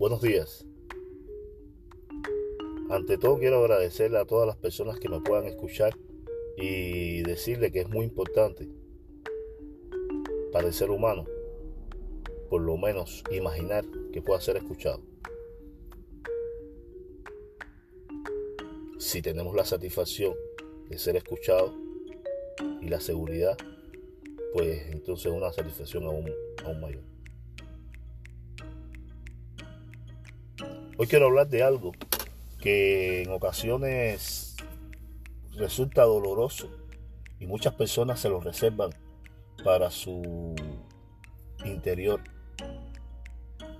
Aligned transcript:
Buenos 0.00 0.22
días. 0.22 0.66
Ante 2.88 3.18
todo 3.18 3.38
quiero 3.38 3.58
agradecerle 3.58 4.16
a 4.16 4.24
todas 4.24 4.46
las 4.46 4.56
personas 4.56 4.98
que 4.98 5.10
me 5.10 5.20
puedan 5.20 5.44
escuchar 5.44 5.94
y 6.56 7.22
decirle 7.22 7.70
que 7.70 7.80
es 7.80 7.88
muy 7.90 8.06
importante 8.06 8.66
para 10.54 10.68
el 10.68 10.72
ser 10.72 10.88
humano, 10.88 11.26
por 12.48 12.62
lo 12.62 12.78
menos 12.78 13.22
imaginar 13.30 13.84
que 14.10 14.22
pueda 14.22 14.40
ser 14.40 14.56
escuchado. 14.56 15.02
Si 18.96 19.20
tenemos 19.20 19.54
la 19.54 19.66
satisfacción 19.66 20.34
de 20.88 20.96
ser 20.96 21.16
escuchado 21.16 21.74
y 22.80 22.88
la 22.88 23.00
seguridad, 23.00 23.58
pues 24.54 24.80
entonces 24.92 25.30
una 25.30 25.52
satisfacción 25.52 26.04
aún, 26.04 26.32
aún 26.64 26.80
mayor. 26.80 27.19
Hoy 31.02 31.06
quiero 31.06 31.28
hablar 31.28 31.48
de 31.48 31.62
algo 31.62 31.92
que 32.60 33.22
en 33.22 33.30
ocasiones 33.30 34.54
resulta 35.56 36.02
doloroso 36.02 36.68
y 37.38 37.46
muchas 37.46 37.72
personas 37.72 38.20
se 38.20 38.28
lo 38.28 38.38
reservan 38.38 38.90
para 39.64 39.90
su 39.90 40.54
interior. 41.64 42.20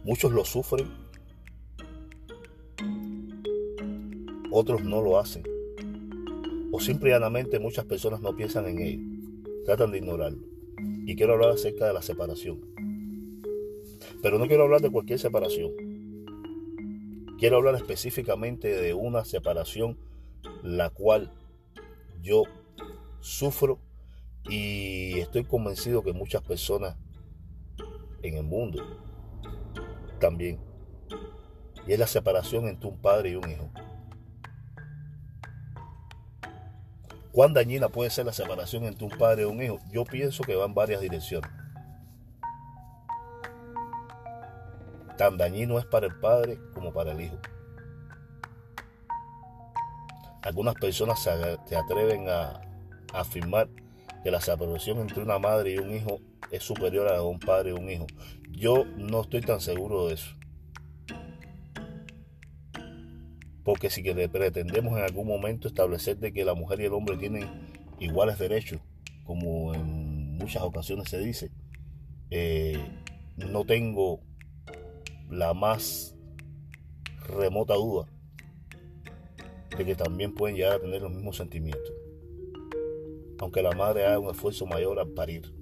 Muchos 0.03 0.33
lo 0.33 0.47
sufren, 0.47 0.91
otros 4.51 4.83
no 4.83 5.03
lo 5.03 5.19
hacen. 5.19 5.43
O 6.73 6.81
simplemente 6.81 7.59
muchas 7.59 7.85
personas 7.85 8.23
no 8.23 8.35
piensan 8.35 8.67
en 8.67 8.79
ello, 8.79 9.05
tratan 9.67 9.91
de 9.91 9.99
ignorarlo. 9.99 10.43
Y 11.05 11.15
quiero 11.17 11.35
hablar 11.35 11.51
acerca 11.51 11.87
de 11.87 11.93
la 11.93 12.01
separación. 12.01 12.63
Pero 14.23 14.39
no 14.39 14.47
quiero 14.47 14.63
hablar 14.63 14.81
de 14.81 14.91
cualquier 14.91 15.19
separación. 15.19 15.90
Quiero 17.41 17.57
hablar 17.57 17.75
específicamente 17.77 18.69
de 18.69 18.93
una 18.93 19.25
separación 19.25 19.99
la 20.63 20.91
cual 20.91 21.33
yo 22.21 22.43
sufro 23.21 23.81
y 24.45 25.19
estoy 25.21 25.45
convencido 25.45 26.03
que 26.03 26.13
muchas 26.13 26.43
personas 26.43 26.99
en 28.23 28.37
el 28.37 28.45
mundo 28.45 28.85
también. 30.19 30.61
Y 31.87 31.95
es 31.95 31.99
la 31.99 32.07
separación 32.07 32.69
entre 32.69 32.91
un 32.91 33.01
padre 33.01 33.31
y 33.31 33.37
un 33.37 33.51
hijo. 33.51 33.71
¿Cuán 37.33 37.55
dañina 37.55 37.89
puede 37.89 38.11
ser 38.11 38.27
la 38.27 38.35
separación 38.35 38.85
entre 38.85 39.07
un 39.07 39.17
padre 39.17 39.45
y 39.45 39.47
un 39.47 39.63
hijo? 39.63 39.79
Yo 39.91 40.05
pienso 40.05 40.45
que 40.45 40.57
va 40.57 40.67
en 40.67 40.75
varias 40.75 41.01
direcciones. 41.01 41.51
Tan 45.21 45.37
dañino 45.37 45.79
es 45.79 45.85
para 45.85 46.07
el 46.07 46.19
padre 46.19 46.59
como 46.73 46.95
para 46.95 47.13
el 47.13 47.21
hijo. 47.21 47.37
Algunas 50.41 50.75
personas 50.77 51.21
se 51.21 51.77
atreven 51.77 52.27
a, 52.31 52.63
afirmar 53.13 53.69
que 54.25 54.31
la 54.31 54.41
separación 54.41 54.97
entre 54.97 55.23
una 55.23 55.39
madre 55.39 55.75
y 55.75 55.79
un 55.79 55.95
hijo 55.95 56.21
es 56.51 56.63
superior 56.63 57.07
a 57.09 57.23
un 57.23 57.39
padre 57.39 57.69
y 57.69 57.73
un 57.75 57.91
hijo. 57.91 58.07
Yo 58.51 58.87
no 58.97 59.21
estoy 59.21 59.43
tan 59.43 59.61
seguro 59.61 60.07
de 60.07 60.15
eso. 60.15 60.35
Porque 63.63 63.91
si 63.91 64.03
que 64.03 64.27
pretendemos 64.31 64.97
en 64.97 65.05
algún 65.05 65.27
momento 65.27 65.69
establecer 65.69 66.17
de 66.17 66.33
que 66.33 66.47
la 66.47 66.55
mujer 66.55 66.81
y 66.81 66.87
el 66.87 66.95
hombre 66.95 67.19
tienen 67.19 67.47
iguales 67.99 68.39
derechos, 68.39 68.81
como 69.25 69.75
en 69.75 70.39
muchas 70.39 70.63
ocasiones 70.63 71.11
se 71.11 71.19
dice, 71.19 71.51
eh, 72.31 72.83
no 73.37 73.67
tengo 73.67 74.23
la 75.31 75.55
más 75.55 76.17
remota 77.29 77.75
duda 77.75 78.09
de 79.77 79.85
que 79.85 79.95
también 79.95 80.35
pueden 80.35 80.57
llegar 80.57 80.73
a 80.73 80.81
tener 80.81 81.01
los 81.01 81.13
mismos 81.13 81.37
sentimientos, 81.37 81.93
aunque 83.39 83.63
la 83.63 83.73
madre 83.73 84.05
haga 84.05 84.19
un 84.19 84.31
esfuerzo 84.31 84.67
mayor 84.67 84.99
al 84.99 85.09
parir. 85.11 85.55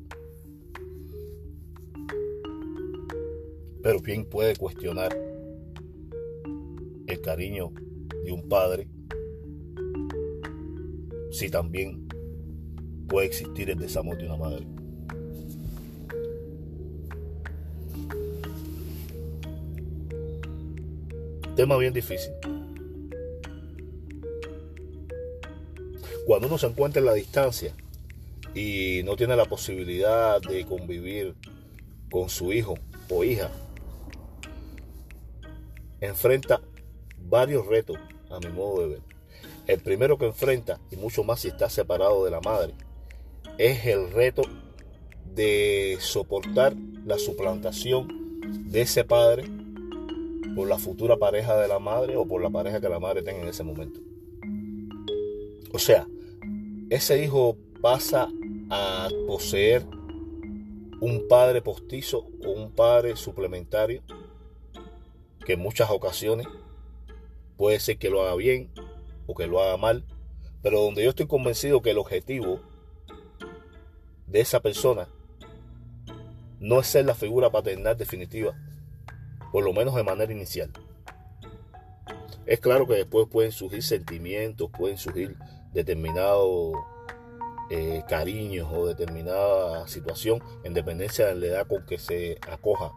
Pero 3.82 4.00
¿quién 4.00 4.24
puede 4.24 4.56
cuestionar 4.56 5.16
el 7.06 7.20
cariño 7.20 7.70
de 8.24 8.32
un 8.32 8.48
padre 8.48 8.88
si 11.30 11.50
también 11.50 12.08
puede 13.06 13.26
existir 13.26 13.70
el 13.70 13.78
desamor 13.78 14.16
de 14.16 14.26
una 14.26 14.36
madre? 14.36 14.77
Tema 21.58 21.76
bien 21.76 21.92
difícil. 21.92 22.30
Cuando 26.24 26.46
uno 26.46 26.56
se 26.56 26.68
encuentra 26.68 27.00
en 27.00 27.06
la 27.06 27.14
distancia 27.14 27.74
y 28.54 29.00
no 29.04 29.16
tiene 29.16 29.34
la 29.34 29.44
posibilidad 29.44 30.40
de 30.40 30.64
convivir 30.64 31.34
con 32.12 32.28
su 32.28 32.52
hijo 32.52 32.78
o 33.10 33.24
hija, 33.24 33.50
enfrenta 36.00 36.60
varios 37.28 37.66
retos 37.66 37.98
a 38.30 38.38
mi 38.38 38.54
modo 38.54 38.82
de 38.82 38.88
ver. 38.90 39.02
El 39.66 39.80
primero 39.80 40.16
que 40.16 40.26
enfrenta, 40.26 40.78
y 40.92 40.96
mucho 40.96 41.24
más 41.24 41.40
si 41.40 41.48
está 41.48 41.68
separado 41.68 42.24
de 42.24 42.30
la 42.30 42.40
madre, 42.40 42.74
es 43.58 43.84
el 43.84 44.12
reto 44.12 44.42
de 45.34 45.98
soportar 45.98 46.76
la 47.04 47.18
suplantación 47.18 48.70
de 48.70 48.82
ese 48.82 49.02
padre 49.02 49.57
por 50.58 50.66
la 50.66 50.76
futura 50.76 51.16
pareja 51.16 51.56
de 51.56 51.68
la 51.68 51.78
madre 51.78 52.16
o 52.16 52.26
por 52.26 52.42
la 52.42 52.50
pareja 52.50 52.80
que 52.80 52.88
la 52.88 52.98
madre 52.98 53.22
tenga 53.22 53.42
en 53.42 53.48
ese 53.48 53.62
momento. 53.62 54.00
O 55.72 55.78
sea, 55.78 56.04
ese 56.90 57.22
hijo 57.22 57.56
pasa 57.80 58.28
a 58.68 59.08
poseer 59.28 59.86
un 61.00 61.28
padre 61.28 61.62
postizo 61.62 62.26
o 62.44 62.50
un 62.50 62.72
padre 62.72 63.14
suplementario 63.14 64.02
que 65.46 65.52
en 65.52 65.60
muchas 65.60 65.90
ocasiones 65.90 66.48
puede 67.56 67.78
ser 67.78 67.96
que 67.98 68.10
lo 68.10 68.22
haga 68.22 68.34
bien 68.34 68.68
o 69.28 69.36
que 69.36 69.46
lo 69.46 69.62
haga 69.62 69.76
mal, 69.76 70.04
pero 70.60 70.80
donde 70.80 71.04
yo 71.04 71.10
estoy 71.10 71.28
convencido 71.28 71.82
que 71.82 71.92
el 71.92 71.98
objetivo 71.98 72.58
de 74.26 74.40
esa 74.40 74.58
persona 74.58 75.06
no 76.58 76.80
es 76.80 76.88
ser 76.88 77.04
la 77.04 77.14
figura 77.14 77.48
paternal 77.48 77.96
definitiva, 77.96 78.56
por 79.52 79.64
lo 79.64 79.72
menos 79.72 79.94
de 79.94 80.02
manera 80.02 80.32
inicial. 80.32 80.70
Es 82.46 82.60
claro 82.60 82.86
que 82.86 82.94
después 82.94 83.28
pueden 83.30 83.52
surgir 83.52 83.82
sentimientos, 83.82 84.70
pueden 84.70 84.96
surgir 84.96 85.36
determinados 85.72 86.72
eh, 87.70 88.02
cariños 88.08 88.68
o 88.72 88.86
determinada 88.86 89.86
situación 89.86 90.42
en 90.64 90.72
dependencia 90.72 91.26
de 91.26 91.34
la 91.34 91.46
edad 91.46 91.66
con 91.66 91.84
que 91.84 91.98
se 91.98 92.38
acoja 92.50 92.90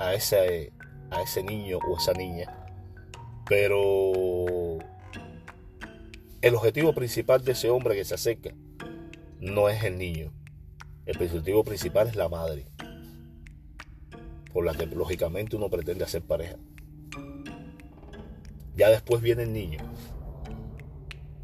a 0.00 0.14
ese, 0.14 0.72
a 1.10 1.22
ese 1.22 1.42
niño 1.42 1.78
o 1.86 1.98
esa 1.98 2.14
niña. 2.14 2.66
Pero 3.46 4.78
el 6.40 6.54
objetivo 6.54 6.94
principal 6.94 7.44
de 7.44 7.52
ese 7.52 7.68
hombre 7.68 7.94
que 7.94 8.04
se 8.04 8.14
acerca 8.14 8.54
no 9.40 9.68
es 9.68 9.84
el 9.84 9.98
niño. 9.98 10.32
El 11.04 11.16
objetivo 11.16 11.64
principal 11.64 12.08
es 12.08 12.16
la 12.16 12.28
madre 12.28 12.66
por 14.52 14.64
la 14.64 14.74
que 14.74 14.86
lógicamente 14.86 15.56
uno 15.56 15.70
pretende 15.70 16.04
hacer 16.04 16.22
pareja. 16.22 16.56
Ya 18.76 18.90
después 18.90 19.20
viene 19.20 19.42
el 19.42 19.52
niño. 19.52 19.78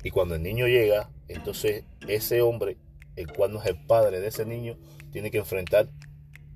Y 0.02 0.10
cuando 0.10 0.34
el 0.34 0.42
niño 0.42 0.66
llega, 0.66 1.10
entonces 1.28 1.84
ese 2.06 2.42
hombre, 2.42 2.76
el 3.16 3.26
cual 3.32 3.52
no 3.52 3.60
es 3.60 3.66
el 3.66 3.84
padre 3.86 4.20
de 4.20 4.28
ese 4.28 4.44
niño, 4.44 4.78
tiene 5.10 5.30
que 5.30 5.38
enfrentar 5.38 5.88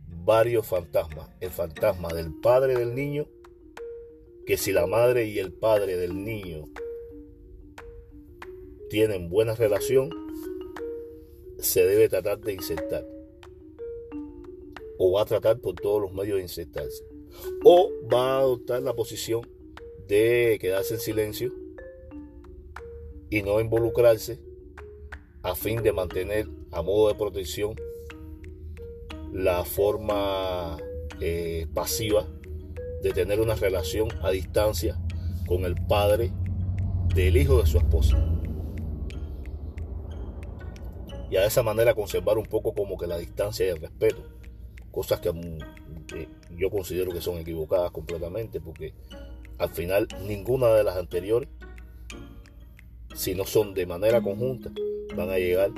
varios 0.07 0.67
fantasmas. 0.67 1.31
El 1.41 1.51
fantasma 1.51 2.09
del 2.13 2.33
padre 2.41 2.77
del 2.77 2.95
niño, 2.95 3.27
que 4.47 4.57
si 4.57 4.73
la 4.73 4.87
madre 4.87 5.27
y 5.27 5.39
el 5.39 5.53
padre 5.53 5.97
del 5.97 6.25
niño 6.25 6.65
tienen 8.91 9.29
buena 9.29 9.55
relación, 9.55 10.11
se 11.59 11.85
debe 11.85 12.09
tratar 12.09 12.39
de 12.39 12.53
insertar 12.53 13.18
o 14.99 15.13
va 15.13 15.23
a 15.23 15.25
tratar 15.25 15.59
por 15.61 15.77
todos 15.77 16.03
los 16.03 16.13
medios 16.13 16.37
de 16.37 16.43
insertarse. 16.43 17.05
O 17.65 17.91
va 18.13 18.37
a 18.37 18.41
adoptar 18.41 18.83
la 18.83 18.95
posición 18.95 19.49
de 20.09 20.59
quedarse 20.61 20.95
en 20.95 21.01
silencio 21.01 21.55
y 23.31 23.43
no 23.43 23.61
involucrarse 23.61 24.41
a 25.43 25.55
fin 25.55 25.83
de 25.83 25.93
mantener 25.93 26.49
a 26.73 26.83
modo 26.83 27.09
de 27.09 27.15
protección 27.15 27.77
la 29.33 29.65
forma 29.65 30.79
eh, 31.21 31.67
pasiva 31.75 32.27
de 33.03 33.13
tener 33.13 33.41
una 33.41 33.55
relación 33.55 34.09
a 34.23 34.31
distancia 34.31 34.99
con 35.47 35.65
el 35.65 35.75
padre 35.87 36.33
del 37.15 37.37
hijo 37.37 37.61
de 37.61 37.67
su 37.67 37.79
esposa. 37.79 38.17
Y 41.31 41.37
a 41.37 41.45
esa 41.45 41.63
manera 41.63 41.95
conservar 41.95 42.39
un 42.39 42.47
poco 42.47 42.73
como 42.73 42.97
que 42.97 43.07
la 43.07 43.19
distancia 43.19 43.67
y 43.67 43.69
el 43.69 43.81
respeto 43.81 44.38
cosas 44.91 45.21
que 45.21 45.29
eh, 45.29 46.29
yo 46.57 46.71
considero 46.71 47.13
que 47.13 47.21
son 47.21 47.39
equivocadas 47.39 47.91
completamente 47.91 48.61
porque 48.61 48.95
al 49.59 49.71
final 49.71 50.09
ninguna 50.27 50.69
de 50.75 50.85
las 50.85 50.97
anteriores, 50.97 51.49
si 53.15 53.35
no 53.35 53.45
son 53.45 53.75
de 53.75 53.87
manera 53.87 54.23
conjunta, 54.23 54.71
van 55.17 55.31
a 55.31 55.39
llegar 55.39 55.71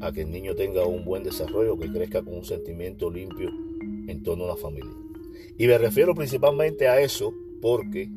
a 0.00 0.12
que 0.12 0.22
el 0.22 0.30
niño 0.30 0.54
tenga 0.54 0.86
un 0.86 1.04
buen 1.04 1.22
desarrollo, 1.22 1.78
que 1.78 1.90
crezca 1.90 2.22
con 2.22 2.34
un 2.34 2.44
sentimiento 2.44 3.10
limpio 3.10 3.50
en 4.08 4.22
torno 4.22 4.44
a 4.44 4.48
la 4.48 4.56
familia. 4.56 4.92
Y 5.58 5.66
me 5.66 5.78
refiero 5.78 6.14
principalmente 6.14 6.88
a 6.88 7.00
eso 7.00 7.32
porque 7.60 8.08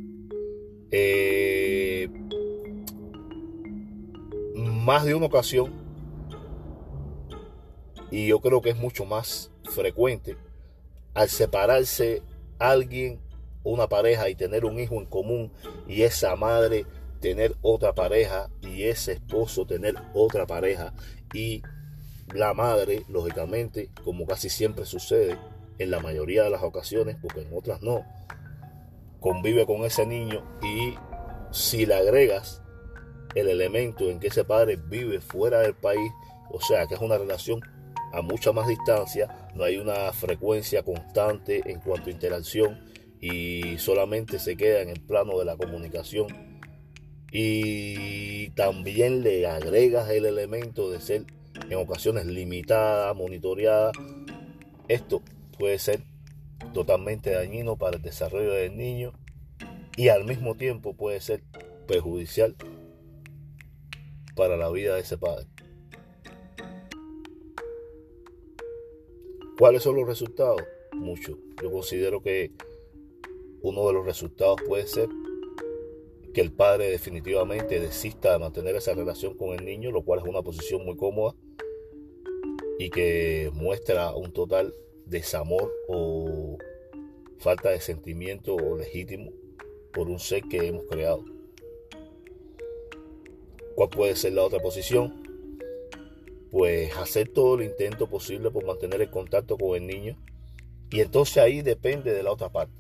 eh, 0.92 2.10
más 4.56 5.06
de 5.06 5.16
una 5.16 5.26
ocasión, 5.28 5.72
y 8.12 8.28
yo 8.28 8.40
creo 8.40 8.62
que 8.62 8.70
es 8.70 8.78
mucho 8.78 9.06
más 9.06 9.53
frecuente, 9.74 10.38
al 11.14 11.30
separarse 11.30 12.22
alguien, 12.60 13.20
una 13.64 13.88
pareja 13.88 14.30
y 14.30 14.36
tener 14.36 14.66
un 14.66 14.80
hijo 14.80 14.96
en 14.96 15.06
común 15.06 15.52
y 15.88 16.04
esa 16.04 16.36
madre 16.36 16.86
tener 17.20 17.56
otra 17.62 17.94
pareja 17.94 18.50
y 18.62 18.84
ese 18.84 19.14
esposo 19.14 19.66
tener 19.66 19.96
otra 20.14 20.46
pareja 20.46 20.94
y 21.34 21.62
la 22.34 22.54
madre, 22.54 23.06
lógicamente, 23.08 23.90
como 24.04 24.26
casi 24.26 24.50
siempre 24.50 24.86
sucede 24.86 25.38
en 25.78 25.92
la 25.92 26.00
mayoría 26.00 26.44
de 26.44 26.50
las 26.50 26.64
ocasiones, 26.64 27.18
porque 27.22 27.42
en 27.42 27.56
otras 27.56 27.82
no, 27.82 28.06
convive 29.20 29.66
con 29.66 29.86
ese 29.86 30.06
niño 30.06 30.44
y 30.62 30.96
si 31.52 31.86
le 31.86 31.96
agregas 31.96 32.62
el 33.36 33.48
elemento 33.48 34.10
en 34.10 34.20
que 34.20 34.28
ese 34.28 34.44
padre 34.44 34.76
vive 34.76 35.22
fuera 35.22 35.60
del 35.60 35.76
país, 35.76 36.12
o 36.52 36.60
sea 36.62 36.88
que 36.88 36.96
es 36.96 37.02
una 37.02 37.18
relación 37.18 37.62
a 38.14 38.22
mucha 38.22 38.52
más 38.52 38.68
distancia, 38.68 39.50
no 39.56 39.64
hay 39.64 39.78
una 39.78 40.14
frecuencia 40.14 40.84
constante 40.84 41.64
en 41.66 41.80
cuanto 41.80 42.10
a 42.10 42.14
interacción 42.14 42.80
y 43.20 43.78
solamente 43.80 44.38
se 44.38 44.56
queda 44.56 44.82
en 44.82 44.90
el 44.90 45.02
plano 45.02 45.40
de 45.40 45.46
la 45.46 45.58
comunicación 45.58 46.28
y 47.32 48.50
también 48.50 49.24
le 49.24 49.48
agregas 49.48 50.10
el 50.12 50.28
elemento 50.28 50.92
de 50.92 51.02
ser 51.02 51.26
en 51.68 51.78
ocasiones 51.78 52.28
limitada, 52.28 53.14
monitoreada, 53.16 53.92
esto 54.88 55.24
puede 55.58 55.80
ser 55.80 56.04
totalmente 56.74 57.32
dañino 57.32 57.78
para 57.78 57.98
el 57.98 58.04
desarrollo 58.04 58.52
del 58.54 58.78
niño 58.78 59.14
y 59.98 60.10
al 60.10 60.24
mismo 60.24 60.54
tiempo 60.56 60.94
puede 60.94 61.20
ser 61.20 61.42
perjudicial 61.88 62.56
para 64.36 64.56
la 64.56 64.70
vida 64.70 64.94
de 64.94 65.02
ese 65.02 65.18
padre. 65.18 65.53
¿Cuáles 69.58 69.84
son 69.84 69.96
los 69.96 70.08
resultados? 70.08 70.62
Muchos. 70.94 71.38
Yo 71.62 71.72
considero 71.72 72.22
que 72.22 72.52
uno 73.62 73.86
de 73.88 73.94
los 73.94 74.06
resultados 74.06 74.60
puede 74.68 74.88
ser 74.88 75.10
que 76.34 76.42
el 76.42 76.52
padre 76.52 76.90
definitivamente 76.90 77.80
desista 77.80 78.34
de 78.34 78.40
mantener 78.40 78.76
esa 78.76 78.96
relación 78.96 79.38
con 79.38 79.54
el 79.58 79.64
niño, 79.64 79.92
lo 79.92 80.04
cual 80.04 80.20
es 80.20 80.26
una 80.26 80.42
posición 80.42 80.84
muy 80.84 80.98
cómoda 80.98 81.36
y 82.80 82.90
que 82.90 83.52
muestra 83.54 84.16
un 84.16 84.34
total 84.34 84.74
desamor 85.06 85.72
o 85.88 86.58
falta 87.38 87.70
de 87.70 87.80
sentimiento 87.80 88.58
legítimo 88.76 89.32
por 89.94 90.10
un 90.10 90.20
ser 90.20 90.42
que 90.44 90.68
hemos 90.68 90.86
creado. 90.86 91.24
¿Cuál 93.76 93.90
puede 93.90 94.16
ser 94.16 94.34
la 94.34 94.44
otra 94.44 94.60
posición? 94.60 95.23
Pues 96.54 96.96
hacer 96.98 97.30
todo 97.30 97.56
el 97.56 97.64
intento 97.64 98.06
posible 98.06 98.52
por 98.52 98.64
mantener 98.64 99.02
el 99.02 99.10
contacto 99.10 99.58
con 99.58 99.76
el 99.76 99.88
niño. 99.88 100.16
Y 100.92 101.02
entonces 101.02 101.40
ahí 101.40 101.64
depende 101.64 102.14
de 102.14 102.22
la 102.22 102.32
otra 102.32 102.50
parte. 102.50 102.76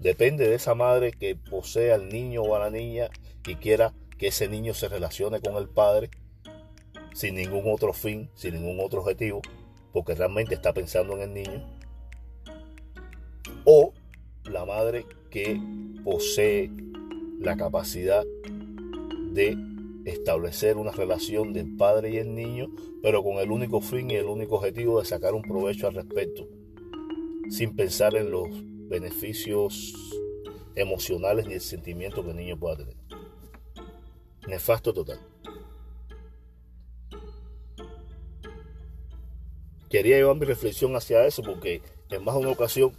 Depende 0.00 0.48
de 0.48 0.56
esa 0.56 0.74
madre 0.74 1.12
que 1.12 1.36
posea 1.36 1.94
al 1.94 2.08
niño 2.08 2.42
o 2.42 2.56
a 2.56 2.58
la 2.58 2.68
niña 2.68 3.08
y 3.46 3.54
quiera 3.54 3.94
que 4.18 4.26
ese 4.26 4.48
niño 4.48 4.74
se 4.74 4.88
relacione 4.88 5.40
con 5.40 5.54
el 5.54 5.68
padre 5.68 6.10
sin 7.14 7.36
ningún 7.36 7.62
otro 7.72 7.92
fin, 7.92 8.28
sin 8.34 8.54
ningún 8.54 8.84
otro 8.84 9.02
objetivo, 9.02 9.40
porque 9.92 10.16
realmente 10.16 10.56
está 10.56 10.72
pensando 10.72 11.14
en 11.14 11.22
el 11.22 11.32
niño. 11.32 11.78
O 13.64 13.94
la 14.46 14.64
madre 14.64 15.06
que 15.30 15.60
posee 16.02 16.72
la 17.38 17.56
capacidad 17.56 18.24
de 19.30 19.75
establecer 20.06 20.76
una 20.76 20.92
relación 20.92 21.52
del 21.52 21.76
padre 21.76 22.10
y 22.10 22.18
el 22.18 22.34
niño, 22.34 22.68
pero 23.02 23.24
con 23.24 23.38
el 23.38 23.50
único 23.50 23.80
fin 23.80 24.10
y 24.10 24.14
el 24.14 24.26
único 24.26 24.56
objetivo 24.56 25.00
de 25.00 25.04
sacar 25.06 25.34
un 25.34 25.42
provecho 25.42 25.88
al 25.88 25.94
respecto, 25.94 26.46
sin 27.50 27.74
pensar 27.74 28.14
en 28.14 28.30
los 28.30 28.48
beneficios 28.88 29.94
emocionales 30.76 31.46
ni 31.46 31.54
el 31.54 31.60
sentimiento 31.60 32.22
que 32.22 32.30
el 32.30 32.36
niño 32.36 32.56
pueda 32.56 32.76
tener. 32.76 32.96
Nefasto 34.46 34.94
total. 34.94 35.18
Quería 39.90 40.16
llevar 40.18 40.36
mi 40.36 40.46
reflexión 40.46 40.94
hacia 40.94 41.26
eso 41.26 41.42
porque 41.42 41.82
en 42.10 42.22
más 42.22 42.36
de 42.36 42.40
una 42.42 42.50
ocasión 42.50 42.92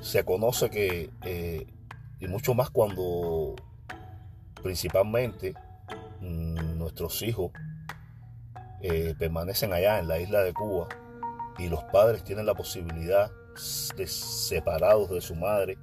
se 0.00 0.24
conoce 0.24 0.70
que, 0.70 1.10
eh, 1.24 1.66
y 2.20 2.28
mucho 2.28 2.54
más 2.54 2.70
cuando 2.70 3.56
principalmente 4.62 5.54
mm, 6.20 6.78
nuestros 6.78 7.22
hijos 7.22 7.52
eh, 8.82 9.14
permanecen 9.18 9.72
allá 9.72 9.98
en 9.98 10.08
la 10.08 10.18
isla 10.18 10.42
de 10.42 10.52
Cuba 10.52 10.88
y 11.58 11.68
los 11.68 11.82
padres 11.84 12.24
tienen 12.24 12.46
la 12.46 12.54
posibilidad 12.54 13.30
de 13.96 14.06
separados 14.06 15.10
de 15.10 15.20
su 15.20 15.34
madre, 15.34 15.78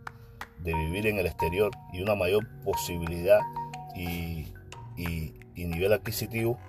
de 0.60 0.74
vivir 0.74 1.08
en 1.08 1.18
el 1.18 1.26
exterior 1.26 1.72
y 1.92 2.02
una 2.02 2.16
mayor 2.16 2.48
posibilidad 2.64 3.40
y, 3.96 4.54
nivel 5.56 5.94
adquisitivo, 5.94 6.60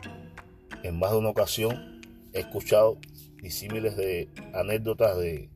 en 0.82 0.98
más 0.98 1.10
de 1.10 1.18
una 1.18 1.28
ocasión 1.28 2.00
he 2.32 2.40
escuchado 2.40 2.96
disímiles 3.42 3.96
de 3.96 4.30
anécdotas 4.54 5.18
de, 5.18 5.50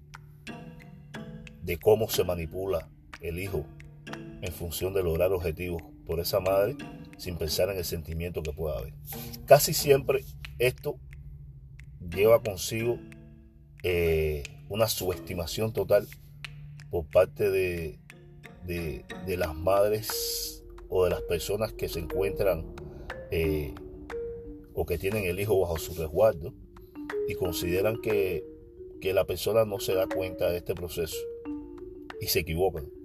de 1.63 1.79
cómo 1.79 2.09
se 2.09 2.25
manipula 2.25 2.89
el 3.21 3.39
hijo 3.39 3.65
en 4.43 4.53
función 4.53 4.93
de 4.93 5.03
lograr 5.03 5.33
objetivos 5.33 5.83
por 6.09 6.21
esa 6.21 6.41
madre 6.41 6.75
sin 7.19 7.37
pensar 7.37 7.69
en 7.69 7.77
el 7.77 7.85
sentimiento 7.85 8.43
que 8.43 8.53
pueda 8.53 8.79
haber. 8.79 8.95
Casi 9.45 9.75
siempre 9.75 10.25
esto 10.59 10.99
lleva 12.01 12.43
consigo 12.43 12.99
eh, 13.83 14.43
una 14.71 14.89
subestimación 14.89 15.75
total 15.75 16.09
por 16.91 17.05
parte 17.07 17.51
de, 17.51 17.99
de, 18.65 19.37
las 19.37 19.55
madres 19.55 20.65
o 20.89 21.05
de 21.05 21.11
las 21.11 21.21
personas 21.23 21.75
que 21.75 21.91
se 21.91 22.01
encuentran 22.01 22.75
eh, 23.31 23.75
o 24.73 24.87
que 24.87 24.97
tienen 24.97 25.25
el 25.25 25.39
hijo 25.39 25.61
bajo 25.61 25.79
su 25.79 25.93
resguardo 25.95 26.55
y 27.29 27.35
consideran 27.35 28.01
que, 28.01 28.45
que 29.03 29.13
la 29.13 29.27
persona 29.27 29.67
no 29.67 29.79
se 29.79 29.93
da 29.93 30.07
cuenta 30.07 30.51
de 30.51 30.57
este 30.57 30.75
proceso 30.75 31.19
y 32.19 32.29
se 32.29 32.41
equivocan. 32.41 32.98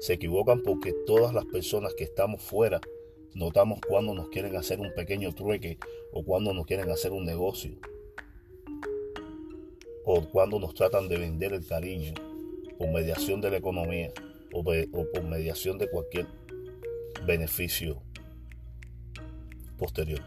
Se 0.00 0.14
equivocan 0.14 0.62
porque 0.62 0.94
todas 1.06 1.34
las 1.34 1.44
personas 1.44 1.92
que 1.92 2.04
estamos 2.04 2.42
fuera 2.42 2.80
notamos 3.34 3.80
cuando 3.86 4.14
nos 4.14 4.30
quieren 4.30 4.56
hacer 4.56 4.80
un 4.80 4.92
pequeño 4.94 5.34
trueque 5.34 5.78
o 6.10 6.24
cuando 6.24 6.54
nos 6.54 6.64
quieren 6.64 6.90
hacer 6.90 7.12
un 7.12 7.26
negocio 7.26 7.72
o 10.06 10.22
cuando 10.30 10.58
nos 10.58 10.74
tratan 10.74 11.08
de 11.08 11.18
vender 11.18 11.52
el 11.52 11.66
cariño 11.66 12.14
por 12.78 12.90
mediación 12.90 13.42
de 13.42 13.50
la 13.50 13.58
economía 13.58 14.10
o, 14.54 14.64
por 14.64 15.22
mediación 15.22 15.76
de 15.76 15.90
cualquier 15.90 16.26
beneficio 17.26 18.02
posterior. 19.78 20.22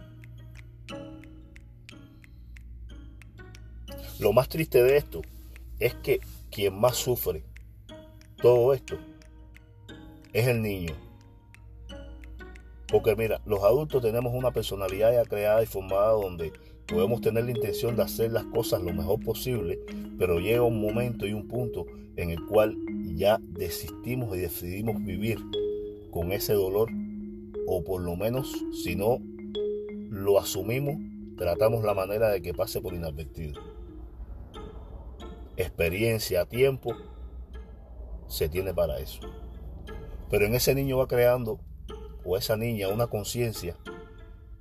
Lo 4.19 4.33
más 4.33 4.47
triste 4.49 4.83
de 4.83 4.97
esto 4.97 5.23
es 5.79 5.95
que 5.95 6.19
quien 6.51 6.79
más 6.79 6.95
sufre 6.95 7.43
todo 8.39 8.73
esto 8.73 8.99
es 10.33 10.47
el 10.47 10.61
niño. 10.61 10.93
Porque 12.87 13.15
mira, 13.15 13.41
los 13.45 13.63
adultos 13.63 14.01
tenemos 14.01 14.33
una 14.33 14.51
personalidad 14.51 15.13
ya 15.13 15.23
creada 15.23 15.63
y 15.63 15.65
formada 15.65 16.11
donde 16.11 16.51
podemos 16.87 17.21
tener 17.21 17.45
la 17.45 17.51
intención 17.51 17.95
de 17.95 18.03
hacer 18.03 18.31
las 18.31 18.43
cosas 18.45 18.81
lo 18.81 18.93
mejor 18.93 19.23
posible, 19.23 19.79
pero 20.19 20.39
llega 20.39 20.61
un 20.61 20.81
momento 20.81 21.25
y 21.25 21.33
un 21.33 21.47
punto 21.47 21.85
en 22.17 22.29
el 22.29 22.45
cual 22.45 22.77
ya 23.15 23.39
desistimos 23.41 24.35
y 24.35 24.41
decidimos 24.41 25.03
vivir 25.03 25.39
con 26.11 26.31
ese 26.31 26.53
dolor, 26.53 26.89
o 27.65 27.83
por 27.83 28.01
lo 28.01 28.15
menos, 28.15 28.53
si 28.83 28.95
no 28.95 29.19
lo 30.09 30.37
asumimos, 30.39 30.97
tratamos 31.37 31.83
la 31.83 31.93
manera 31.93 32.29
de 32.29 32.41
que 32.41 32.53
pase 32.53 32.81
por 32.81 32.93
inadvertido. 32.93 33.59
Experiencia 35.57 36.45
tiempo 36.45 36.95
se 38.27 38.49
tiene 38.49 38.73
para 38.73 38.99
eso. 38.99 39.21
Pero 40.33 40.47
en 40.47 40.55
ese 40.55 40.73
niño 40.73 40.97
va 40.97 41.07
creando, 41.07 41.59
o 42.25 42.35
esa 42.37 42.57
niña, 42.57 42.87
una 42.87 43.05
conciencia 43.05 43.77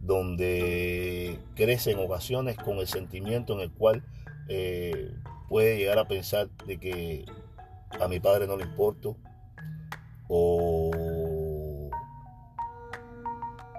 donde 0.01 1.39
crece 1.55 1.93
en 1.93 1.99
ocasiones 1.99 2.59
con 2.59 2.77
el 2.77 2.87
sentimiento 2.87 3.55
en 3.55 3.61
el 3.61 3.73
cual 3.73 4.05
eh, 4.51 5.15
puede 5.49 5.79
llegar 5.79 5.99
a 5.99 6.07
pensar 6.07 6.51
de 6.67 6.79
que 6.79 7.25
a 7.99 8.07
mi 8.07 8.21
padre 8.21 8.47
no 8.47 8.59
le 8.59 8.65
importo 8.65 9.17
o 10.29 10.91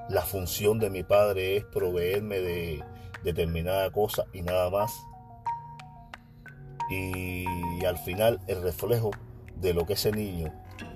la 0.10 0.24
función 0.24 0.80
de 0.80 0.90
mi 0.90 1.04
padre 1.04 1.58
es 1.58 1.64
proveerme 1.66 2.40
de 2.40 2.84
determinada 3.24 3.92
cosa 3.92 4.26
y 4.34 4.42
nada 4.42 4.72
más. 4.72 4.92
Y 6.90 7.86
al 7.86 8.00
final 8.00 8.40
el 8.48 8.64
reflejo 8.64 9.12
de 9.58 9.76
lo 9.76 9.86
que 9.86 9.94
ese 9.94 10.12
niño 10.12 10.52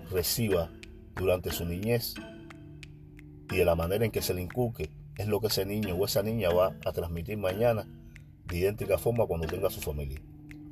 reciba 0.10 0.72
durante 1.18 1.52
su 1.52 1.66
niñez 1.66 2.16
y 3.52 3.58
de 3.58 3.66
la 3.66 3.76
manera 3.76 4.06
en 4.06 4.12
que 4.12 4.22
se 4.22 4.34
le 4.34 4.42
inculque 4.42 4.90
es 5.18 5.28
lo 5.28 5.40
que 5.40 5.48
ese 5.48 5.66
niño 5.66 5.96
o 5.96 6.06
esa 6.06 6.22
niña 6.22 6.50
va 6.50 6.76
a 6.86 6.92
transmitir 6.92 7.38
mañana 7.38 7.88
de 8.46 8.58
idéntica 8.58 8.98
forma 8.98 9.26
cuando 9.26 9.48
tenga 9.48 9.70
su 9.70 9.82
familia. 9.82 10.22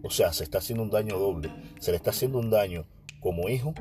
O 0.03 0.09
sea, 0.09 0.31
se 0.33 0.43
está 0.43 0.59
haciendo 0.59 0.83
un 0.83 0.91
daño 0.91 1.17
doble. 1.17 1.51
Se 1.79 1.91
le 1.91 1.97
está 1.97 2.11
haciendo 2.11 2.37
un 2.37 2.49
daño 2.49 2.85
como 3.19 3.49
hijo 3.49 3.73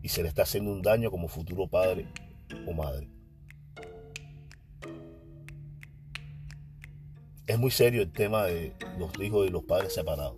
y 0.00 0.08
se 0.08 0.22
le 0.22 0.28
está 0.28 0.42
haciendo 0.42 0.72
un 0.72 0.80
daño 0.80 1.10
como 1.10 1.28
futuro 1.28 1.68
padre 1.68 2.08
o 2.66 2.72
madre. 2.72 3.08
Es 7.46 7.58
muy 7.58 7.70
serio 7.70 8.02
el 8.02 8.12
tema 8.12 8.44
de 8.44 8.72
los 8.98 9.12
hijos 9.20 9.46
y 9.46 9.50
los 9.50 9.64
padres 9.64 9.92
separados. 9.92 10.36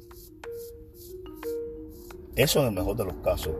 Eso 2.34 2.60
en 2.60 2.66
el 2.66 2.72
mejor 2.72 2.96
de 2.96 3.04
los 3.04 3.14
casos. 3.18 3.54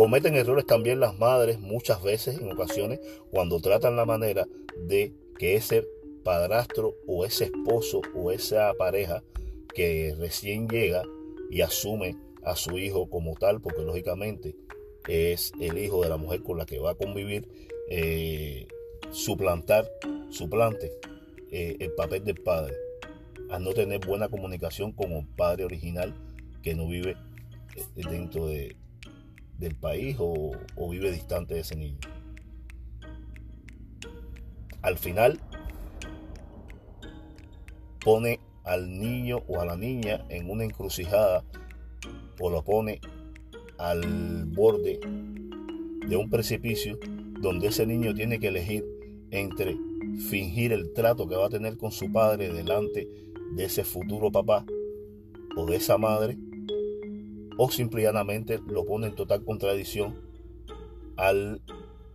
Cometen 0.00 0.34
errores 0.34 0.64
también 0.64 0.98
las 0.98 1.18
madres 1.18 1.60
muchas 1.60 2.02
veces, 2.02 2.38
en 2.38 2.50
ocasiones, 2.50 3.00
cuando 3.30 3.60
tratan 3.60 3.96
la 3.96 4.06
manera 4.06 4.48
de 4.86 5.12
que 5.38 5.56
ese 5.56 5.86
padrastro 6.24 6.96
o 7.06 7.26
ese 7.26 7.44
esposo 7.44 8.00
o 8.14 8.32
esa 8.32 8.72
pareja 8.78 9.22
que 9.74 10.16
recién 10.18 10.70
llega 10.70 11.02
y 11.50 11.60
asume 11.60 12.16
a 12.42 12.56
su 12.56 12.78
hijo 12.78 13.10
como 13.10 13.34
tal, 13.34 13.60
porque 13.60 13.82
lógicamente 13.82 14.56
es 15.06 15.52
el 15.60 15.76
hijo 15.76 16.02
de 16.02 16.08
la 16.08 16.16
mujer 16.16 16.42
con 16.42 16.56
la 16.56 16.64
que 16.64 16.78
va 16.78 16.92
a 16.92 16.94
convivir, 16.94 17.46
eh, 17.90 18.68
suplantar, 19.10 19.86
suplante 20.30 20.92
eh, 21.50 21.76
el 21.78 21.92
papel 21.92 22.24
del 22.24 22.40
padre, 22.40 22.74
a 23.50 23.58
no 23.58 23.74
tener 23.74 24.00
buena 24.06 24.30
comunicación 24.30 24.92
con 24.92 25.12
el 25.12 25.26
padre 25.26 25.66
original 25.66 26.14
que 26.62 26.74
no 26.74 26.88
vive 26.88 27.18
eh, 27.76 28.02
dentro 28.08 28.46
de, 28.46 28.79
del 29.60 29.76
país 29.76 30.16
o, 30.18 30.52
vive 30.90 31.12
distante 31.12 31.54
de 31.54 31.60
ese 31.60 31.76
niño. 31.76 31.98
Al 34.82 34.96
final 34.96 35.38
pone 38.02 38.40
al 38.64 38.98
niño 38.98 39.42
o 39.46 39.60
a 39.60 39.66
la 39.66 39.76
niña 39.76 40.24
en 40.30 40.50
una 40.50 40.64
encrucijada 40.64 41.44
o 42.40 42.50
lo 42.50 42.64
pone 42.64 43.00
al 43.78 44.46
borde 44.46 44.98
de 46.08 46.16
un 46.16 46.30
precipicio 46.30 46.98
donde 47.40 47.68
ese 47.68 47.86
niño 47.86 48.14
tiene 48.14 48.40
que 48.40 48.48
elegir 48.48 48.84
entre 49.30 49.76
fingir 50.28 50.72
el 50.72 50.92
trato 50.94 51.28
que 51.28 51.36
va 51.36 51.46
a 51.46 51.50
tener 51.50 51.76
con 51.76 51.92
su 51.92 52.10
padre 52.10 52.50
delante 52.50 53.06
de 53.54 53.64
ese 53.64 53.84
futuro 53.84 54.32
papá 54.32 54.64
o 55.56 55.66
de 55.66 55.76
esa 55.76 55.98
madre, 55.98 56.38
o 57.62 57.70
simplemente 57.70 58.58
lo 58.68 58.86
pone 58.86 59.08
en 59.08 59.14
total 59.14 59.44
contradicción 59.44 60.18
al 61.18 61.60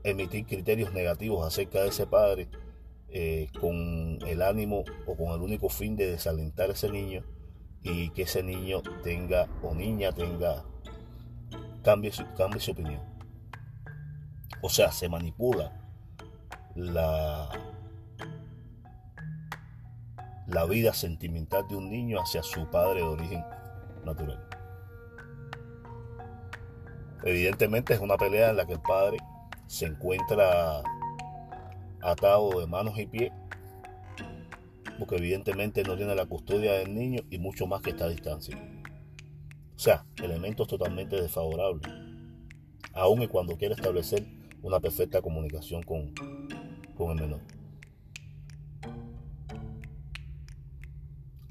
emitir 0.04 0.48
criterios 0.48 0.92
negativos 0.92 1.46
acerca 1.46 1.84
de 1.84 1.90
ese 1.90 2.08
padre 2.08 2.50
eh, 3.10 3.50
con 3.62 4.18
el 4.26 4.42
ánimo 4.42 4.84
o 5.06 5.16
con 5.16 5.36
el 5.36 5.42
único 5.42 5.70
fin 5.70 5.96
de 5.96 6.10
desalentar 6.10 6.72
a 6.72 6.74
ese 6.74 6.90
niño 6.90 7.24
y 7.84 8.10
que 8.10 8.24
ese 8.24 8.42
niño 8.42 8.82
tenga 9.04 9.48
o 9.62 9.76
niña 9.76 10.14
tenga 10.14 10.66
cambie 11.84 12.12
su, 12.12 12.26
cambie 12.36 12.60
su 12.60 12.72
opinión. 12.72 13.04
O 14.64 14.70
sea, 14.70 14.92
se 14.92 15.08
manipula 15.10 15.80
la, 16.74 17.52
la 20.48 20.66
vida 20.66 20.92
sentimental 20.92 21.68
de 21.68 21.76
un 21.76 21.92
niño 21.92 22.20
hacia 22.20 22.42
su 22.42 22.68
padre 22.72 23.02
de 23.02 23.06
origen 23.06 23.46
natural. 24.04 24.55
Evidentemente 27.26 27.96
es 27.96 28.00
una 28.00 28.18
pelea 28.18 28.52
en 28.52 28.58
la 28.58 28.68
que 28.68 28.74
el 28.74 28.82
padre 28.82 29.18
se 29.66 29.88
encuentra 29.88 30.84
atado 32.00 32.60
de 32.60 32.68
manos 32.68 33.00
y 33.00 33.08
pies, 33.08 33.32
porque 35.00 35.16
evidentemente 35.16 35.84
no 35.84 35.98
tiene 35.98 36.14
la 36.14 36.28
custodia 36.28 36.74
del 36.74 36.94
niño 36.94 37.24
y 37.32 37.40
mucho 37.40 37.66
más 37.66 37.82
que 37.82 37.90
está 37.90 38.06
a 38.06 38.10
distancia. 38.10 38.56
O 39.76 39.80
sea, 39.80 40.06
elementos 40.24 40.68
totalmente 40.68 41.20
desfavorables, 41.20 41.92
aun 42.94 43.24
y 43.24 43.28
cuando 43.28 43.58
quiere 43.58 43.74
establecer 43.74 44.24
una 44.62 44.80
perfecta 44.80 45.20
comunicación 45.24 45.82
con, 45.82 46.14
con 46.96 47.10
el 47.10 47.22
menor. 47.22 47.42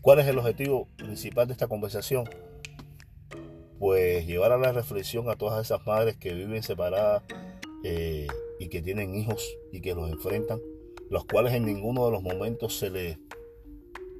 ¿Cuál 0.03 0.21
es 0.21 0.29
el 0.29 0.39
objetivo 0.39 0.87
principal 0.97 1.49
de 1.49 1.55
esta 1.55 1.67
conversación? 1.67 2.29
Pues 3.79 4.27
llevar 4.27 4.53
a 4.53 4.59
la 4.59 4.73
reflexión 4.73 5.29
a 5.29 5.37
todas 5.37 5.65
esas 5.65 5.87
madres 5.87 6.17
que 6.17 6.33
viven 6.33 6.63
separadas 6.63 7.23
eh, 7.83 8.27
y 8.59 8.69
que 8.69 8.81
tienen 8.81 9.15
hijos 9.15 9.57
y 9.73 9.81
que 9.81 9.95
los 9.95 10.11
enfrentan, 10.11 10.61
los 11.11 11.25
cuales 11.27 11.55
en 11.55 11.67
ninguno 11.67 12.07
de 12.07 12.13
los 12.13 12.23
momentos 12.23 12.79
se 12.79 12.91
les 12.91 13.19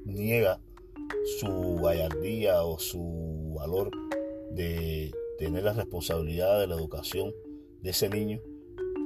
niega 0.05 0.59
su 1.39 1.79
gallardía 1.81 2.63
o 2.63 2.77
su 2.79 3.55
valor 3.57 3.89
de 4.51 5.11
tener 5.39 5.63
la 5.63 5.73
responsabilidad 5.73 6.59
de 6.59 6.67
la 6.67 6.75
educación 6.75 7.33
de 7.81 7.89
ese 7.89 8.09
niño. 8.09 8.39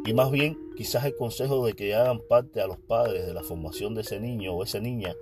Y 0.06 0.14
más 0.14 0.32
bien, 0.32 0.58
quizás 0.76 1.06
el 1.06 1.16
consejo 1.16 1.66
de 1.66 1.74
que 1.74 1.94
hagan 1.96 2.20
parte 2.28 2.62
a 2.62 2.68
los 2.68 2.80
padres 2.80 3.26
de 3.26 3.34
la 3.34 3.44
formación 3.44 3.96
de 3.96 4.02
ese 4.02 4.20
niño 4.20 4.54
o 4.54 4.64
esa 4.64 4.80
niña 4.80 5.16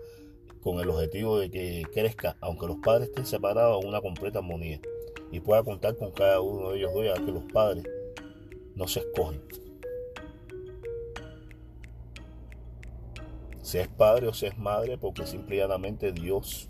con 0.61 0.79
el 0.79 0.89
objetivo 0.89 1.37
de 1.39 1.49
que 1.49 1.83
crezca, 1.93 2.37
aunque 2.41 2.67
los 2.67 2.77
padres 2.77 3.09
estén 3.09 3.25
separados, 3.25 3.81
en 3.81 3.89
una 3.89 4.01
completa 4.01 4.39
armonía 4.39 4.81
y 5.31 5.39
pueda 5.39 5.63
contar 5.63 5.95
con 5.95 6.11
cada 6.11 6.41
uno 6.41 6.71
de 6.71 6.79
ellos 6.79 6.93
dos, 6.93 7.05
ya 7.05 7.13
que 7.13 7.31
los 7.31 7.43
padres 7.51 7.83
no 8.75 8.87
se 8.87 8.99
escogen. 8.99 9.41
Si 13.61 13.79
es 13.79 13.87
padre 13.89 14.27
o 14.27 14.33
si 14.33 14.45
es 14.45 14.57
madre, 14.57 14.97
porque 14.97 15.25
simplemente 15.25 16.13
Dios 16.13 16.69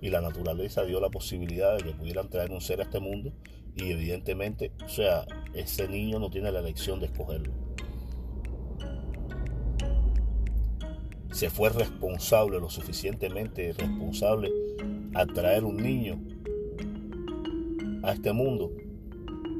y 0.00 0.10
la 0.10 0.20
naturaleza 0.20 0.84
dio 0.84 1.00
la 1.00 1.10
posibilidad 1.10 1.76
de 1.76 1.82
que 1.82 1.92
pudieran 1.92 2.30
traer 2.30 2.52
un 2.52 2.60
ser 2.60 2.80
a 2.80 2.84
este 2.84 3.00
mundo 3.00 3.32
y 3.74 3.90
evidentemente, 3.90 4.72
o 4.84 4.88
sea, 4.88 5.26
ese 5.54 5.88
niño 5.88 6.18
no 6.18 6.30
tiene 6.30 6.52
la 6.52 6.60
elección 6.60 7.00
de 7.00 7.06
escogerlo. 7.06 7.52
Se 11.32 11.50
fue 11.50 11.70
responsable, 11.70 12.60
lo 12.60 12.70
suficientemente 12.70 13.72
responsable, 13.72 14.50
al 15.14 15.32
traer 15.32 15.64
un 15.64 15.76
niño 15.76 16.20
a 18.02 18.12
este 18.12 18.32
mundo. 18.32 18.70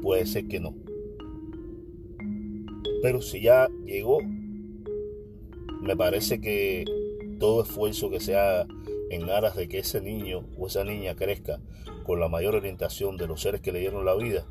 Puede 0.01 0.25
ser 0.25 0.47
que 0.47 0.59
no. 0.59 0.75
Pero 3.01 3.21
si 3.21 3.41
ya 3.41 3.67
llegó, 3.85 4.19
me 5.81 5.95
parece 5.95 6.39
que 6.39 6.85
todo 7.39 7.63
esfuerzo 7.63 8.09
que 8.09 8.19
se 8.19 8.35
haga 8.35 8.67
en 9.09 9.29
aras 9.29 9.55
de 9.55 9.67
que 9.67 9.79
ese 9.79 10.01
niño 10.01 10.45
o 10.57 10.67
esa 10.67 10.83
niña 10.83 11.15
crezca 11.15 11.59
con 12.03 12.19
la 12.19 12.29
mayor 12.29 12.55
orientación 12.55 13.17
de 13.17 13.27
los 13.27 13.41
seres 13.41 13.61
que 13.61 13.71
le 13.71 13.79
dieron 13.79 14.05
la 14.05 14.15
vida 14.15 14.45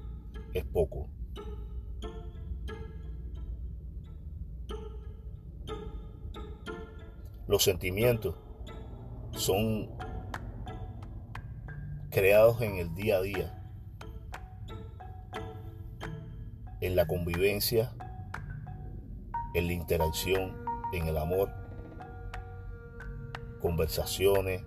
es 0.52 0.64
poco. 0.64 1.09
Los 7.47 7.64
sentimientos 7.64 8.37
son 9.32 9.88
creados 12.11 12.61
en 12.61 12.76
el 12.76 12.94
día 12.94 13.16
a 13.16 13.23
día, 13.23 13.60
en 16.81 16.97
la 16.97 17.07
convivencia, 17.07 17.93
en 19.55 19.67
la 19.67 19.73
interacción, 19.73 20.57
en 20.93 21.07
el 21.07 21.17
amor, 21.17 21.51
conversaciones, 23.61 24.63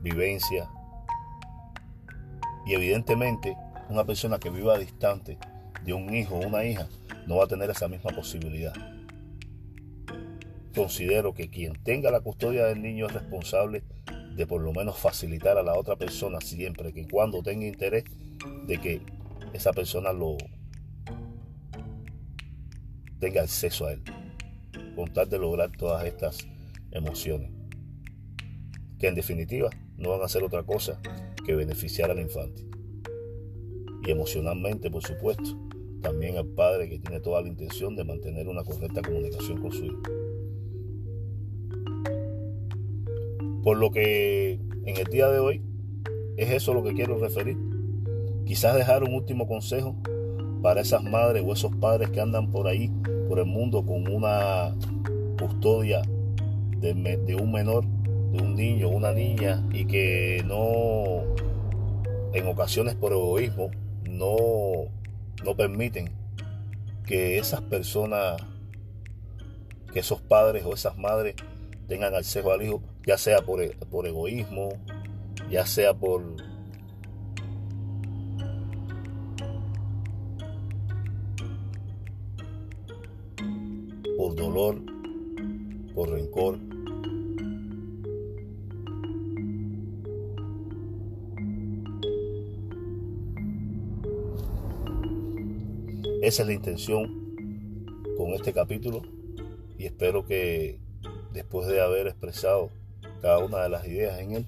vivencia. 0.00 0.68
Y 2.66 2.74
evidentemente 2.74 3.56
una 3.88 4.04
persona 4.04 4.38
que 4.38 4.50
viva 4.50 4.78
distante 4.78 5.38
de 5.84 5.92
un 5.92 6.14
hijo 6.14 6.36
o 6.36 6.46
una 6.46 6.64
hija 6.64 6.88
no 7.26 7.36
va 7.36 7.44
a 7.44 7.48
tener 7.48 7.70
esa 7.70 7.88
misma 7.88 8.10
posibilidad. 8.10 8.74
Considero 10.74 11.34
que 11.34 11.50
quien 11.50 11.74
tenga 11.82 12.10
la 12.10 12.20
custodia 12.20 12.64
del 12.64 12.80
niño 12.80 13.06
es 13.06 13.12
responsable 13.12 13.82
de 14.34 14.46
por 14.46 14.62
lo 14.62 14.72
menos 14.72 14.98
facilitar 14.98 15.58
a 15.58 15.62
la 15.62 15.74
otra 15.74 15.96
persona 15.96 16.40
siempre 16.40 16.92
que 16.92 17.06
cuando 17.06 17.42
tenga 17.42 17.66
interés 17.66 18.04
de 18.66 18.78
que 18.78 19.02
esa 19.52 19.72
persona 19.72 20.12
lo 20.12 20.38
tenga 23.22 23.42
acceso 23.42 23.86
a 23.86 23.92
él, 23.92 24.02
con 24.96 25.12
tal 25.12 25.28
de 25.28 25.38
lograr 25.38 25.70
todas 25.70 26.04
estas 26.04 26.38
emociones. 26.90 27.52
que 28.98 29.06
en 29.06 29.14
definitiva 29.14 29.70
no 29.96 30.10
van 30.10 30.22
a 30.22 30.24
hacer 30.24 30.42
otra 30.42 30.64
cosa 30.64 31.00
que 31.44 31.54
beneficiar 31.54 32.10
al 32.10 32.18
infante. 32.18 32.64
Y 34.04 34.10
emocionalmente, 34.10 34.90
por 34.90 35.04
supuesto, 35.04 35.56
también 36.00 36.36
al 36.36 36.48
padre 36.48 36.88
que 36.88 36.98
tiene 36.98 37.20
toda 37.20 37.42
la 37.42 37.48
intención 37.48 37.94
de 37.94 38.04
mantener 38.04 38.48
una 38.48 38.64
correcta 38.64 39.02
comunicación 39.02 39.60
con 39.60 39.70
su 39.70 39.84
hijo. 39.84 40.02
Por 43.62 43.76
lo 43.76 43.90
que 43.92 44.54
en 44.84 44.96
el 44.96 45.06
día 45.06 45.28
de 45.28 45.38
hoy 45.38 45.62
es 46.36 46.50
eso 46.50 46.74
lo 46.74 46.82
que 46.82 46.92
quiero 46.92 47.18
referir. 47.18 47.56
Quizás 48.46 48.74
dejar 48.74 49.04
un 49.04 49.14
último 49.14 49.46
consejo 49.46 49.96
para 50.62 50.80
esas 50.80 51.02
madres 51.02 51.42
o 51.46 51.52
esos 51.52 51.74
padres 51.76 52.10
que 52.10 52.20
andan 52.20 52.50
por 52.50 52.68
ahí, 52.68 52.90
por 53.28 53.38
el 53.38 53.46
mundo, 53.46 53.84
con 53.84 54.08
una 54.08 54.74
custodia 55.38 56.02
de, 56.78 56.92
un 57.34 57.52
menor, 57.52 57.84
de 57.84 58.42
un 58.42 58.56
niño 58.56 58.88
una 58.88 59.12
niña, 59.12 59.62
y 59.72 59.84
que 59.84 60.42
no, 60.46 61.22
en 62.32 62.46
ocasiones 62.46 62.94
por 62.94 63.12
egoísmo, 63.12 63.70
no, 64.08 64.36
no 65.44 65.56
permiten 65.56 66.10
que 67.06 67.38
esas 67.38 67.60
personas, 67.60 68.40
que 69.92 70.00
esos 70.00 70.20
padres 70.20 70.64
o 70.64 70.74
esas 70.74 70.96
madres 70.96 71.34
tengan 71.88 72.14
acceso 72.14 72.50
al 72.50 72.62
hijo 72.62 72.80
ya 73.06 73.18
sea 73.18 73.42
por, 73.42 73.62
e, 73.62 73.70
por 73.90 74.06
egoísmo, 74.06 74.70
ya 75.50 75.66
sea 75.66 75.94
por 75.94 76.22
por 84.22 84.36
dolor, 84.36 84.80
por 85.96 86.10
rencor. 86.10 86.56
Esa 96.22 96.42
es 96.42 96.46
la 96.46 96.52
intención 96.52 97.34
con 98.16 98.28
este 98.34 98.52
capítulo 98.52 99.02
y 99.76 99.86
espero 99.86 100.24
que 100.24 100.78
después 101.32 101.66
de 101.66 101.80
haber 101.80 102.06
expresado 102.06 102.70
cada 103.22 103.44
una 103.44 103.58
de 103.64 103.70
las 103.70 103.88
ideas 103.88 104.20
en 104.20 104.36
él, 104.36 104.46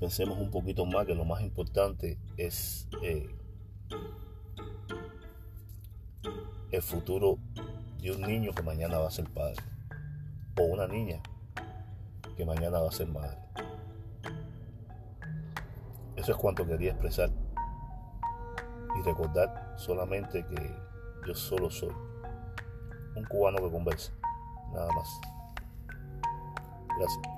pensemos 0.00 0.38
un 0.38 0.50
poquito 0.50 0.84
más 0.84 1.06
que 1.06 1.14
lo 1.14 1.24
más 1.24 1.40
importante 1.40 2.18
es 2.36 2.88
eh, 3.02 3.26
el 6.72 6.82
futuro 6.82 7.38
de 8.00 8.12
un 8.12 8.22
niño 8.22 8.52
que 8.54 8.62
mañana 8.62 8.98
va 8.98 9.08
a 9.08 9.10
ser 9.10 9.28
padre 9.30 9.56
o 10.58 10.62
una 10.64 10.86
niña 10.86 11.20
que 12.36 12.44
mañana 12.44 12.78
va 12.80 12.88
a 12.88 12.92
ser 12.92 13.08
madre. 13.08 13.36
Eso 16.16 16.32
es 16.32 16.38
cuanto 16.38 16.66
quería 16.66 16.92
expresar 16.92 17.30
y 18.98 19.02
recordar 19.02 19.74
solamente 19.76 20.44
que 20.46 20.74
yo 21.26 21.34
solo 21.34 21.70
soy 21.70 21.92
un 23.14 23.24
cubano 23.24 23.58
que 23.58 23.70
conversa, 23.70 24.12
nada 24.72 24.92
más. 24.92 25.20
Gracias. 26.98 27.35